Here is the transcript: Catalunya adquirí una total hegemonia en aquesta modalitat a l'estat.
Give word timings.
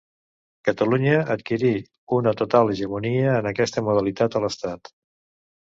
Catalunya 0.67 1.19
adquirí 1.35 1.73
una 2.19 2.33
total 2.41 2.73
hegemonia 2.77 3.37
en 3.43 3.51
aquesta 3.53 3.87
modalitat 3.91 4.39
a 4.41 4.47
l'estat. 4.49 4.95